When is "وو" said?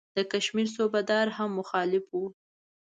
2.11-2.25